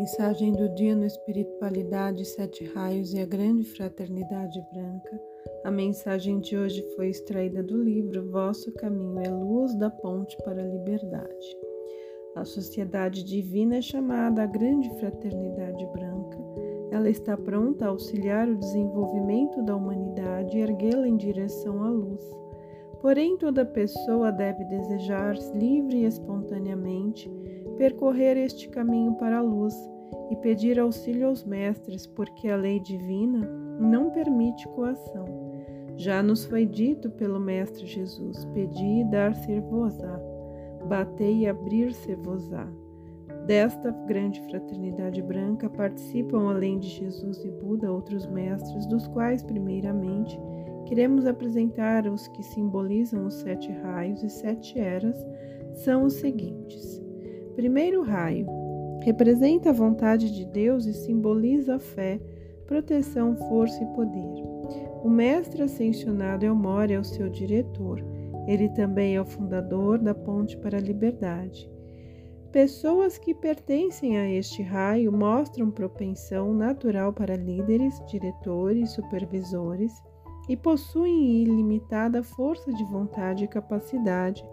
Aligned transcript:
mensagem 0.00 0.54
do 0.54 0.66
dia 0.70 0.96
no 0.96 1.04
Espiritualidade 1.04 2.24
Sete 2.24 2.64
Raios 2.72 3.12
e 3.12 3.20
a 3.20 3.26
Grande 3.26 3.64
Fraternidade 3.64 4.58
Branca. 4.72 5.20
A 5.62 5.70
mensagem 5.70 6.40
de 6.40 6.56
hoje 6.56 6.82
foi 6.96 7.10
extraída 7.10 7.62
do 7.62 7.82
livro 7.82 8.30
Vosso 8.30 8.72
Caminho 8.76 9.20
é 9.20 9.28
Luz 9.28 9.74
da 9.74 9.90
Ponte 9.90 10.38
para 10.42 10.62
a 10.62 10.66
Liberdade. 10.66 11.56
A 12.34 12.46
sociedade 12.46 13.22
divina 13.22 13.76
é 13.76 13.82
chamada 13.82 14.42
a 14.42 14.46
Grande 14.46 14.88
Fraternidade 14.98 15.84
Branca. 15.88 16.38
Ela 16.92 17.10
está 17.10 17.36
pronta 17.36 17.84
a 17.84 17.88
auxiliar 17.88 18.48
o 18.48 18.56
desenvolvimento 18.56 19.62
da 19.66 19.76
humanidade 19.76 20.56
e 20.56 20.62
erguê-la 20.62 21.06
em 21.06 21.18
direção 21.18 21.84
à 21.84 21.90
luz. 21.90 22.22
Porém, 23.02 23.36
toda 23.36 23.66
pessoa 23.66 24.32
deve 24.32 24.64
desejar 24.64 25.34
livre 25.54 25.98
e 25.98 26.04
espontaneamente 26.06 27.30
percorrer 27.80 28.36
este 28.36 28.68
caminho 28.68 29.14
para 29.14 29.38
a 29.38 29.42
luz 29.42 29.74
e 30.30 30.36
pedir 30.36 30.78
auxílio 30.78 31.28
aos 31.28 31.42
mestres, 31.44 32.06
porque 32.06 32.50
a 32.50 32.54
lei 32.54 32.78
divina 32.78 33.48
não 33.80 34.10
permite 34.10 34.68
coação. 34.68 35.24
Já 35.96 36.22
nos 36.22 36.44
foi 36.44 36.66
dito 36.66 37.08
pelo 37.08 37.40
Mestre 37.40 37.86
Jesus: 37.86 38.44
Pedi 38.52 39.00
e 39.00 39.04
dar-se-vos-á, 39.04 40.20
batei 40.90 41.38
e 41.38 41.48
abrir-se-vos-á. 41.48 42.68
Desta 43.46 43.90
grande 44.06 44.42
fraternidade 44.42 45.22
branca 45.22 45.70
participam, 45.70 46.50
além 46.50 46.78
de 46.78 46.86
Jesus 46.86 47.42
e 47.46 47.50
Buda, 47.50 47.90
outros 47.90 48.26
mestres, 48.26 48.84
dos 48.88 49.08
quais, 49.08 49.42
primeiramente, 49.42 50.38
queremos 50.84 51.24
apresentar 51.24 52.06
os 52.06 52.28
que 52.28 52.42
simbolizam 52.42 53.24
os 53.24 53.36
sete 53.36 53.72
raios 53.72 54.22
e 54.22 54.28
sete 54.28 54.78
eras, 54.78 55.16
são 55.72 56.04
os 56.04 56.12
seguintes. 56.12 57.00
Primeiro 57.54 58.02
raio 58.02 58.46
representa 59.02 59.70
a 59.70 59.72
vontade 59.72 60.30
de 60.30 60.44
Deus 60.44 60.86
e 60.86 60.92
simboliza 60.92 61.76
a 61.76 61.78
fé, 61.78 62.20
proteção, 62.66 63.34
força 63.34 63.82
e 63.82 63.86
poder. 63.94 64.44
O 65.02 65.08
mestre 65.08 65.62
ascensionado 65.62 66.44
Elmore 66.44 66.92
é 66.92 66.98
o 66.98 67.04
seu 67.04 67.28
diretor. 67.28 68.04
Ele 68.46 68.68
também 68.70 69.16
é 69.16 69.20
o 69.20 69.24
fundador 69.24 69.98
da 69.98 70.14
Ponte 70.14 70.56
para 70.58 70.78
a 70.78 70.80
Liberdade. 70.80 71.70
Pessoas 72.52 73.16
que 73.16 73.32
pertencem 73.32 74.18
a 74.18 74.28
este 74.28 74.62
raio 74.62 75.12
mostram 75.12 75.70
propensão 75.70 76.52
natural 76.52 77.12
para 77.12 77.36
líderes, 77.36 77.94
diretores, 78.06 78.90
supervisores 78.90 79.92
e 80.48 80.56
possuem 80.56 81.42
ilimitada 81.42 82.24
força 82.24 82.72
de 82.72 82.84
vontade 82.84 83.44
e 83.44 83.48
capacidade 83.48 84.44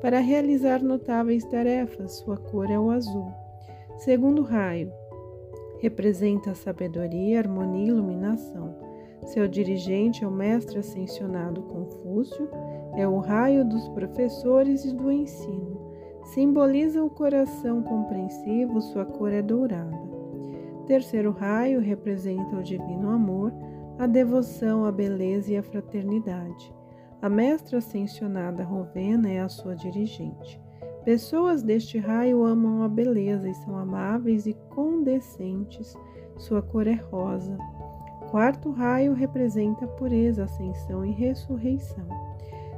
para 0.00 0.18
realizar 0.18 0.82
notáveis 0.82 1.44
tarefas. 1.44 2.12
Sua 2.12 2.36
cor 2.36 2.70
é 2.70 2.78
o 2.78 2.90
azul. 2.90 3.32
Segundo 3.98 4.42
raio, 4.42 4.90
representa 5.80 6.52
a 6.52 6.54
sabedoria, 6.54 7.38
harmonia 7.38 7.84
e 7.84 7.88
iluminação. 7.88 8.74
Seu 9.26 9.46
dirigente 9.46 10.24
é 10.24 10.26
o 10.26 10.30
mestre 10.30 10.78
ascensionado 10.78 11.62
Confúcio, 11.62 12.48
é 12.96 13.06
o 13.06 13.18
raio 13.18 13.64
dos 13.64 13.88
professores 13.90 14.84
e 14.84 14.94
do 14.94 15.10
ensino. 15.10 15.78
Simboliza 16.24 17.02
o 17.02 17.10
coração 17.10 17.82
compreensivo, 17.82 18.80
sua 18.80 19.04
cor 19.04 19.32
é 19.32 19.42
dourada. 19.42 19.98
Terceiro 20.86 21.30
raio 21.30 21.80
representa 21.80 22.56
o 22.56 22.62
divino 22.62 23.10
amor, 23.10 23.52
a 23.98 24.06
devoção, 24.06 24.84
a 24.84 24.92
beleza 24.92 25.52
e 25.52 25.56
a 25.56 25.62
fraternidade. 25.62 26.79
A 27.22 27.28
mestra 27.28 27.78
ascensionada 27.78 28.64
Rovena 28.64 29.28
é 29.28 29.40
a 29.40 29.48
sua 29.48 29.76
dirigente. 29.76 30.58
Pessoas 31.04 31.62
deste 31.62 31.98
raio 31.98 32.46
amam 32.46 32.82
a 32.82 32.88
beleza 32.88 33.46
e 33.46 33.54
são 33.54 33.76
amáveis 33.76 34.46
e 34.46 34.54
condescentes. 34.70 35.94
Sua 36.38 36.62
cor 36.62 36.86
é 36.86 36.94
rosa. 36.94 37.58
Quarto 38.30 38.70
raio 38.70 39.12
representa 39.12 39.84
a 39.84 39.88
pureza, 39.88 40.44
ascensão 40.44 41.04
e 41.04 41.10
ressurreição. 41.10 42.06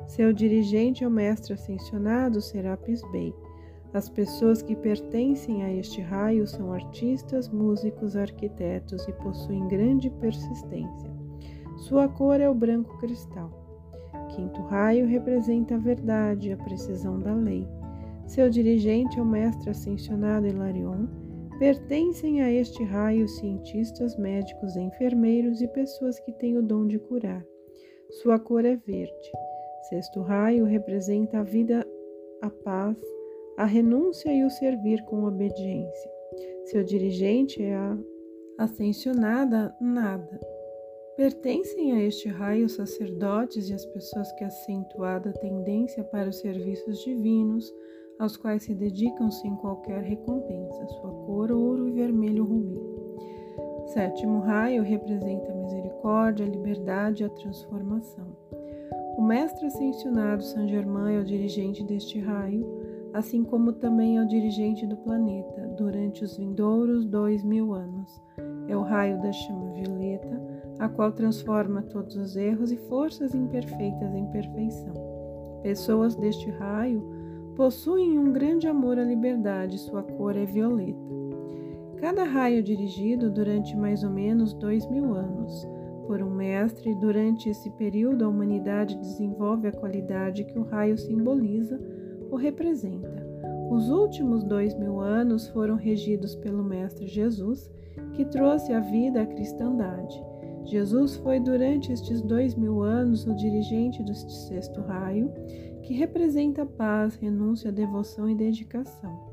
Seu 0.09 0.33
dirigente 0.33 1.05
é 1.05 1.07
o 1.07 1.11
mestre 1.11 1.53
ascensionado 1.53 2.41
Serapis 2.41 3.01
Bey. 3.13 3.33
As 3.95 4.09
pessoas 4.09 4.61
que 4.61 4.75
pertencem 4.75 5.63
a 5.63 5.73
este 5.73 6.01
raio 6.01 6.49
são 6.49 6.73
artistas, 6.73 7.49
músicos, 7.49 8.17
arquitetos 8.17 9.07
e 9.07 9.13
possuem 9.13 9.69
grande 9.69 10.11
persistência. 10.11 11.13
Sua 11.77 12.09
cor 12.09 12.41
é 12.41 12.49
o 12.49 12.55
branco 12.55 12.99
cristal. 12.99 13.62
Quinto 14.35 14.63
raio 14.63 15.07
representa 15.07 15.75
a 15.75 15.79
verdade, 15.79 16.53
a 16.53 16.57
precisão 16.57 17.19
da 17.19 17.35
lei. 17.35 17.69
Seu 18.27 18.49
dirigente 18.49 19.19
é 19.19 19.23
o 19.23 19.27
mestre 19.27 19.71
ascensionado 19.71 20.47
Hilarion. 20.47 21.07
Pertencem 21.59 22.43
a 22.43 22.51
este 22.51 22.83
raio 22.83 23.29
cientistas, 23.29 24.17
médicos, 24.17 24.75
enfermeiros 24.77 25.61
e 25.61 25.69
pessoas 25.69 26.19
que 26.21 26.33
têm 26.33 26.57
o 26.57 26.63
dom 26.63 26.87
de 26.87 26.99
curar. 26.99 27.45
Sua 28.23 28.39
cor 28.39 28.65
é 28.65 28.77
verde. 28.77 29.33
Sexto 29.89 30.23
raio 30.23 30.65
representa 30.65 31.41
a 31.41 31.43
vida, 31.43 31.87
a 32.41 32.49
paz, 32.49 32.97
a 33.59 33.65
renúncia 33.65 34.33
e 34.33 34.45
o 34.45 34.51
servir 34.51 35.05
com 35.05 35.25
obediência. 35.25 36.11
Seu 36.65 36.83
dirigente 36.83 37.63
é 37.63 37.75
a 37.75 37.99
ascensionada 38.59 39.75
Nada. 39.81 40.41
Pertencem 41.17 41.93
a 41.93 42.03
este 42.03 42.31
raio 42.31 42.65
os 42.65 42.73
sacerdotes 42.73 43.69
e 43.69 43.75
as 43.75 43.85
pessoas 43.85 44.33
que 44.33 44.45
acentuada 44.45 45.31
tendência 45.35 46.03
para 46.05 46.31
os 46.31 46.37
serviços 46.37 47.05
divinos, 47.05 47.71
aos 48.19 48.39
quais 48.39 48.63
se 48.63 48.75
dedicam 48.75 49.31
sem 49.31 49.55
qualquer 49.57 50.03
recompensa, 50.03 50.87
sua 50.87 51.11
cor 51.27 51.53
ouro 51.53 51.87
e 51.87 51.93
vermelho 51.93 52.45
rubi. 52.45 52.81
Sétimo 53.89 54.39
raio 54.41 54.83
representa 54.83 55.53
a 55.53 55.55
misericórdia, 55.55 56.47
a 56.47 56.49
liberdade 56.49 57.23
e 57.23 57.27
a 57.27 57.31
transformação. 57.31 58.27
O 59.19 59.23
mestre 59.23 59.67
ascensionado 59.67 60.43
Saint 60.43 60.71
Germain 60.71 61.17
é 61.17 61.21
o 61.21 61.25
dirigente 61.25 61.85
deste 61.85 62.19
raio, 62.21 62.67
assim 63.13 63.45
como 63.45 63.75
também 63.75 64.17
é 64.17 64.23
o 64.23 64.29
dirigente 64.29 64.87
do 64.87 64.97
planeta 64.97 65.67
durante 65.77 66.25
os 66.25 66.39
vindouros 66.39 67.05
dois 67.05 67.45
mil 67.45 67.75
anos. 67.75 68.19
É 68.67 68.75
o 68.75 68.81
raio 68.81 69.21
da 69.21 69.31
chama 69.31 69.73
violeta 69.73 70.52
a 70.83 70.89
qual 70.89 71.13
transforma 71.13 71.81
todos 71.81 72.17
os 72.17 72.35
erros 72.35 72.73
e 72.73 72.77
forças 72.77 73.37
imperfeitas 73.37 74.13
em 74.13 74.27
perfeição. 74.33 74.93
Pessoas 75.63 76.17
deste 76.17 76.51
raio 76.51 77.01
possuem 77.55 78.19
um 78.19 78.33
grande 78.33 78.67
amor 78.67 78.99
à 78.99 79.05
liberdade, 79.05 79.79
sua 79.79 80.03
cor 80.03 80.37
é 80.37 80.45
violeta. 80.45 80.99
Cada 81.99 82.25
raio 82.25 82.65
dirigido 82.65 83.31
durante 83.31 83.77
mais 83.77 84.03
ou 84.03 84.11
menos 84.11 84.53
dois 84.55 84.85
mil 84.91 85.15
anos 85.15 85.69
por 86.09 86.21
um 86.21 86.35
mestre, 86.35 86.93
durante 86.97 87.49
esse 87.49 87.71
período 87.71 88.25
a 88.25 88.29
humanidade 88.29 88.97
desenvolve 88.97 89.69
a 89.69 89.73
qualidade 89.73 90.43
que 90.43 90.59
o 90.59 90.65
raio 90.65 90.99
simboliza 90.99 91.81
ou 92.29 92.37
representa. 92.37 93.25
Os 93.71 93.89
últimos 93.89 94.43
dois 94.43 94.75
mil 94.75 94.99
anos 94.99 95.47
foram 95.47 95.77
regidos 95.77 96.35
pelo 96.35 96.65
Mestre 96.65 97.07
Jesus, 97.07 97.71
que 98.15 98.25
trouxe 98.25 98.73
a 98.73 98.81
vida 98.81 99.23
à 99.23 99.27
cristandade. 99.27 100.32
Jesus 100.65 101.17
foi 101.17 101.41
durante 101.41 101.93
estes 101.93 102.23
dois 102.23 102.55
mil 102.55 102.83
anos 102.83 103.27
o 103.27 103.35
dirigente 103.35 104.03
do 104.03 104.15
sexto 104.15 104.81
raio, 104.83 105.33
que 105.83 105.95
representa 105.95 106.65
paz, 106.65 107.17
renúncia, 107.17 107.73
devoção 107.73 108.29
e 108.29 108.35
dedicação. 108.35 109.33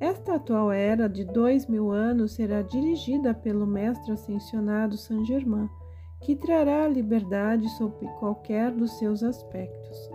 Esta 0.00 0.34
atual 0.34 0.70
era 0.70 1.08
de 1.08 1.24
dois 1.24 1.66
mil 1.66 1.90
anos 1.90 2.32
será 2.32 2.62
dirigida 2.62 3.32
pelo 3.32 3.66
mestre 3.66 4.12
ascensionado 4.12 4.96
Saint 4.96 5.24
Germain, 5.26 5.68
que 6.20 6.34
trará 6.34 6.84
a 6.84 6.88
liberdade 6.88 7.68
sob 7.70 7.94
qualquer 8.18 8.72
dos 8.72 8.98
seus 8.98 9.22
aspectos. 9.22 10.10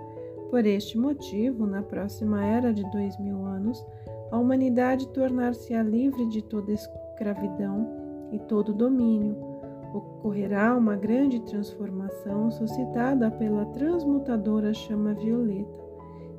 Por 0.49 0.65
este 0.65 0.97
motivo, 0.97 1.65
na 1.65 1.81
próxima 1.81 2.45
era 2.45 2.73
de 2.73 2.83
dois 2.91 3.18
mil 3.18 3.45
anos, 3.45 3.83
a 4.31 4.38
humanidade 4.38 5.07
tornar-se-á 5.09 5.81
livre 5.81 6.27
de 6.27 6.41
toda 6.41 6.71
escravidão 6.71 8.29
e 8.31 8.39
todo 8.39 8.73
domínio 8.73 9.52
ocorrerá 9.94 10.75
uma 10.75 10.95
grande 10.95 11.40
transformação 11.42 12.50
suscitada 12.50 13.30
pela 13.30 13.66
transmutadora 13.68 14.74
chama 14.74 15.13
violeta, 15.13 15.84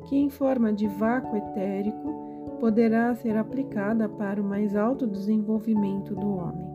que, 0.07 0.17
em 0.17 0.29
forma 0.29 0.73
de 0.73 0.87
vácuo 0.87 1.37
etérico, 1.37 2.25
poderá 2.61 3.15
ser 3.15 3.37
aplicada 3.37 4.09
para 4.09 4.41
o 4.41 4.45
mais 4.45 4.75
alto 4.75 5.07
desenvolvimento 5.07 6.15
do 6.15 6.37
homem. 6.37 6.75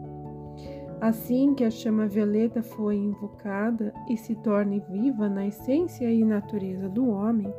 Assim 1.01 1.53
que 1.53 1.63
a 1.63 1.71
chama 1.71 2.07
violeta 2.07 2.61
foi 2.61 2.97
invocada 2.97 3.93
e 4.09 4.17
se 4.17 4.35
torne 4.35 4.83
viva 4.91 5.29
na 5.29 5.47
essência 5.47 6.11
e 6.11 6.25
natureza 6.25 6.89
do 6.89 7.09
homem, 7.09 7.53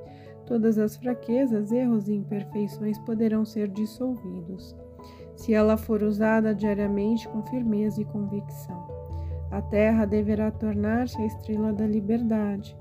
todas 0.45 0.79
as 0.79 0.97
fraquezas, 0.97 1.73
erros 1.73 2.09
e 2.09 2.15
imperfeições 2.15 2.99
poderão 2.99 3.45
ser 3.45 3.69
dissolvidos, 3.69 4.77
se 5.35 5.55
ela 5.55 5.79
for 5.79 6.03
usada 6.03 6.55
diariamente 6.55 7.27
com 7.29 7.43
firmeza 7.45 8.03
e 8.03 8.05
convicção. 8.05 9.00
A 9.51 9.61
terra 9.61 10.05
deverá 10.05 10.51
tornar-se 10.51 11.21
a 11.21 11.27
estrela 11.27 11.73
da 11.73 11.87
liberdade. 11.87 12.77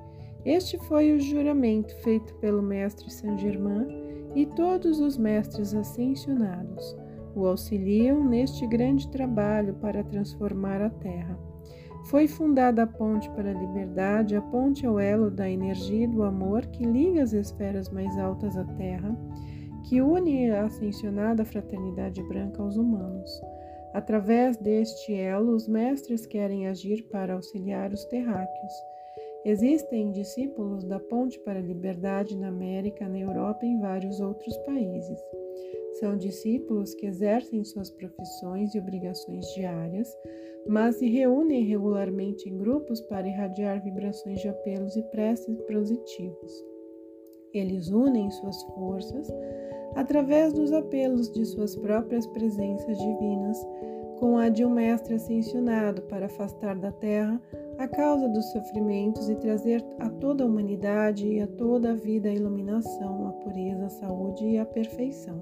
Este 0.46 0.78
foi 0.78 1.12
o 1.12 1.20
juramento 1.20 1.96
feito 1.98 2.34
pelo 2.36 2.62
mestre 2.62 3.12
Saint 3.12 3.40
Germain 3.40 3.88
e 4.36 4.46
todos 4.46 5.00
os 5.00 5.18
mestres 5.18 5.74
ascensionados. 5.74 6.96
o 7.36 7.46
auxiliam 7.46 8.24
neste 8.24 8.66
grande 8.66 9.08
trabalho 9.10 9.76
para 9.76 10.04
transformar 10.04 10.82
a 10.82 10.90
Terra. 10.90 11.38
Foi 12.06 12.28
fundada 12.28 12.84
a 12.84 12.88
Ponte 12.88 13.30
para 13.32 13.52
a 13.52 13.54
Liberdade, 13.54 14.36
a 14.36 14.42
ponte 14.42 14.86
é 14.86 14.90
o 14.90 15.00
elo 15.00 15.30
da 15.30 15.50
energia 15.50 16.06
e 16.06 16.08
do 16.08 16.24
amor 16.24 16.66
que 16.66 16.84
liga 16.84 17.22
as 17.22 17.32
esferas 17.34 17.90
mais 17.90 18.18
altas 18.18 18.58
à 18.58 18.64
Terra, 18.64 19.16
que 19.84 20.02
une 20.02 20.50
a 20.50 20.66
ascensionada 20.66 21.46
fraternidade 21.46 22.22
branca 22.24 22.62
aos 22.64 22.78
humanos. 22.78 23.30
Através 23.94 24.56
deste 24.58 25.14
elo, 25.14 25.54
os 25.54 25.68
mestres 25.68 26.26
querem 26.26 26.68
agir 26.68 27.04
para 27.10 27.34
auxiliar 27.34 27.92
os 27.92 28.06
terráqueos. 28.06 28.74
Existem 29.46 30.12
discípulos 30.12 30.84
da 30.84 31.00
Ponte 31.00 31.40
para 31.40 31.60
a 31.60 31.62
Liberdade 31.62 32.38
na 32.38 32.50
América, 32.50 33.08
na 33.08 33.20
Europa 33.20 33.66
e 33.66 33.70
em 33.70 33.80
vários 33.80 34.20
outros 34.20 34.56
países. 34.60 35.20
São 35.94 36.18
discípulos 36.18 36.94
que 36.94 37.08
exercem 37.08 37.64
suas 37.64 37.90
profissões 37.90 38.76
e 38.76 38.80
obrigações 38.80 39.46
diárias, 39.56 40.16
mas 40.68 40.98
se 40.98 41.10
reúnem 41.10 41.64
regularmente 41.64 42.48
em 42.48 42.58
grupos 42.58 43.02
para 43.02 43.28
irradiar 43.28 43.84
vibrações 43.84 44.40
de 44.40 44.50
apelos 44.50 44.96
e 44.96 45.02
preces 45.04 45.58
positivos. 45.62 46.66
Eles 47.54 47.90
unem 47.90 48.30
suas 48.30 48.62
forças 48.64 49.28
através 49.96 50.54
dos 50.54 50.72
apelos 50.72 51.32
de 51.32 51.46
suas 51.46 51.76
próprias 51.76 52.28
presenças 52.28 52.98
divinas 52.98 53.58
com 54.20 54.38
a 54.38 54.50
de 54.50 54.66
um 54.66 54.70
mestre 54.70 55.16
ascensionado 55.16 56.02
para 56.04 56.26
afastar 56.26 56.76
da 56.76 56.92
terra 56.92 57.42
a 57.78 57.88
causa 57.88 58.28
dos 58.28 58.52
sofrimentos 58.52 59.30
e 59.30 59.36
trazer 59.36 59.82
a 60.00 60.10
toda 60.10 60.44
a 60.44 60.48
humanidade 60.48 61.26
e 61.26 61.40
a 61.40 61.48
toda 61.48 61.92
a 61.92 61.96
vida 61.96 62.28
a 62.28 62.34
iluminação, 62.34 63.30
a 63.30 63.32
pureza, 63.32 63.86
a 63.86 63.90
saúde 63.90 64.46
e 64.46 64.58
a 64.58 64.66
perfeição. 64.66 65.42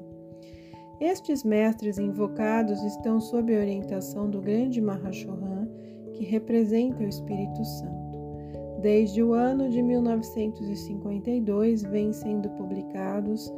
Estes 1.02 1.44
mestres 1.44 1.98
invocados 1.98 2.84
estão 2.84 3.20
sob 3.20 3.56
a 3.56 3.60
orientação 3.60 4.30
do 4.30 4.40
grande 4.40 4.80
Mahashohan, 4.80 5.68
que 6.14 6.24
representa 6.24 7.04
o 7.04 7.08
Espírito 7.08 7.66
Santo. 7.66 8.08
Desde 8.82 9.24
o 9.24 9.34
ano 9.34 9.70
de 9.70 9.82
1952 9.82 11.84
vêm 11.84 12.14
sendo 12.14 12.50
publicados 12.52 13.52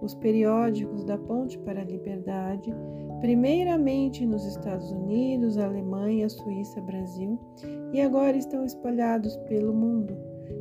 os 0.00 0.14
periódicos 0.14 1.04
da 1.04 1.18
Ponte 1.18 1.58
para 1.58 1.80
a 1.80 1.84
Liberdade, 1.84 2.74
primeiramente 3.20 4.24
nos 4.24 4.44
Estados 4.46 4.90
Unidos, 4.90 5.58
Alemanha, 5.58 6.28
Suíça, 6.28 6.80
Brasil, 6.80 7.38
e 7.92 8.00
agora 8.00 8.36
estão 8.36 8.64
espalhados 8.64 9.36
pelo 9.48 9.74
mundo. 9.74 10.16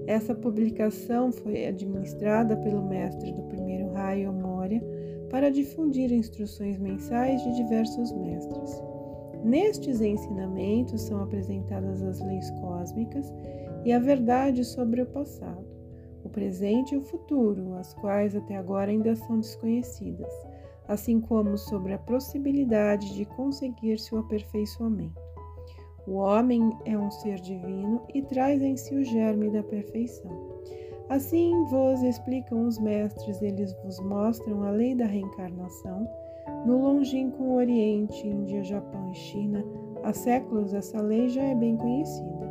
Essa 0.07 0.35
publicação 0.35 1.31
foi 1.31 1.67
administrada 1.67 2.57
pelo 2.57 2.81
mestre 2.87 3.31
do 3.31 3.43
primeiro 3.43 3.91
raio 3.93 4.33
Moria 4.33 4.81
para 5.29 5.49
difundir 5.49 6.11
instruções 6.11 6.77
mensais 6.77 7.41
de 7.43 7.55
diversos 7.55 8.11
mestres. 8.13 8.83
Nestes 9.43 10.01
ensinamentos 10.01 11.03
são 11.03 11.21
apresentadas 11.21 12.01
as 12.01 12.19
leis 12.19 12.49
cósmicas 12.59 13.31
e 13.85 13.93
a 13.93 13.99
verdade 13.99 14.65
sobre 14.65 15.01
o 15.01 15.05
passado 15.05 15.78
o 16.29 16.31
presente 16.31 16.93
e 16.93 16.97
o 16.97 17.01
futuro, 17.01 17.73
as 17.73 17.93
quais 17.95 18.35
até 18.35 18.55
agora 18.55 18.91
ainda 18.91 19.15
são 19.15 19.39
desconhecidas, 19.39 20.31
assim 20.87 21.19
como 21.19 21.57
sobre 21.57 21.93
a 21.93 21.97
possibilidade 21.97 23.15
de 23.15 23.25
conseguir 23.25 23.99
seu 23.99 24.19
aperfeiçoamento. 24.19 25.19
O 26.07 26.13
homem 26.13 26.69
é 26.85 26.97
um 26.97 27.09
ser 27.11 27.39
divino 27.39 28.01
e 28.13 28.21
traz 28.21 28.61
em 28.61 28.77
si 28.77 28.95
o 28.95 29.03
germe 29.03 29.49
da 29.49 29.63
perfeição. 29.63 30.31
Assim 31.09 31.65
vos 31.65 32.01
explicam 32.03 32.67
os 32.67 32.79
mestres, 32.79 33.41
eles 33.41 33.73
vos 33.83 33.99
mostram 33.99 34.63
a 34.63 34.69
lei 34.69 34.93
da 34.93 35.05
reencarnação. 35.05 36.07
No 36.65 36.81
longínquo 36.81 37.55
Oriente, 37.55 38.27
Índia, 38.27 38.63
Japão 38.63 39.11
e 39.11 39.15
China, 39.15 39.65
há 40.03 40.13
séculos 40.13 40.73
essa 40.73 41.01
lei 41.01 41.29
já 41.29 41.43
é 41.43 41.55
bem 41.55 41.75
conhecida. 41.77 42.48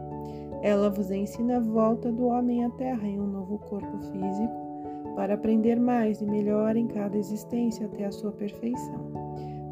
Ela 0.63 0.91
vos 0.91 1.11
ensina 1.11 1.59
a 1.59 1.61
volta 1.61 2.11
do 2.11 2.27
homem 2.27 2.65
à 2.65 2.71
terra 2.71 3.07
em 3.07 3.21
um 3.21 3.27
novo 3.27 3.59
corpo 3.59 3.99
físico, 3.99 4.69
para 5.15 5.35
aprender 5.35 5.79
mais 5.79 6.21
e 6.21 6.27
melhor 6.27 6.77
em 6.77 6.87
cada 6.87 7.17
existência 7.17 7.87
até 7.87 8.05
a 8.05 8.13
sua 8.13 8.33
perfeição. 8.33 9.13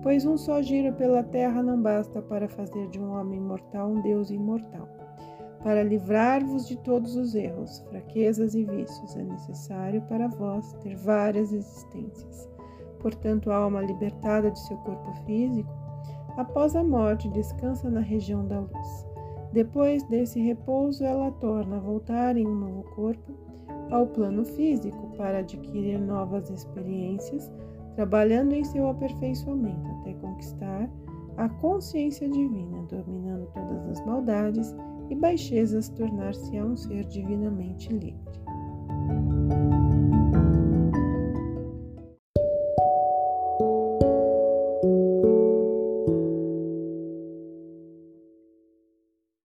Pois 0.02 0.24
um 0.24 0.36
só 0.36 0.62
giro 0.62 0.92
pela 0.94 1.22
terra 1.22 1.62
não 1.62 1.80
basta 1.80 2.22
para 2.22 2.48
fazer 2.48 2.88
de 2.88 3.00
um 3.00 3.12
homem 3.12 3.40
mortal 3.40 3.90
um 3.90 4.00
Deus 4.00 4.30
imortal. 4.30 4.88
Para 5.62 5.82
livrar-vos 5.82 6.68
de 6.68 6.76
todos 6.78 7.16
os 7.16 7.34
erros, 7.34 7.80
fraquezas 7.88 8.54
e 8.54 8.64
vícios, 8.64 9.16
é 9.16 9.22
necessário 9.24 10.00
para 10.02 10.28
vós 10.28 10.72
ter 10.74 10.94
várias 10.96 11.52
existências. 11.52 12.48
Portanto, 13.00 13.50
a 13.50 13.56
alma 13.56 13.82
libertada 13.82 14.50
de 14.50 14.60
seu 14.60 14.76
corpo 14.78 15.12
físico, 15.24 15.72
após 16.36 16.76
a 16.76 16.84
morte, 16.84 17.28
descansa 17.30 17.90
na 17.90 18.00
região 18.00 18.46
da 18.46 18.60
luz. 18.60 19.05
Depois 19.56 20.02
desse 20.02 20.38
repouso, 20.38 21.02
ela 21.02 21.30
torna 21.30 21.78
a 21.78 21.80
voltar 21.80 22.36
em 22.36 22.46
um 22.46 22.54
novo 22.54 22.82
corpo 22.94 23.32
ao 23.90 24.06
plano 24.06 24.44
físico 24.44 25.10
para 25.16 25.38
adquirir 25.38 25.98
novas 25.98 26.50
experiências, 26.50 27.50
trabalhando 27.94 28.52
em 28.52 28.62
seu 28.62 28.86
aperfeiçoamento 28.86 29.88
até 30.02 30.12
conquistar 30.12 30.90
a 31.38 31.48
consciência 31.48 32.28
divina, 32.28 32.82
dominando 32.82 33.46
todas 33.54 33.88
as 33.88 34.04
maldades 34.04 34.76
e 35.08 35.14
baixezas, 35.14 35.88
tornar-se 35.88 36.58
a 36.58 36.62
um 36.62 36.76
ser 36.76 37.04
divinamente 37.06 37.90
livre. 37.90 38.26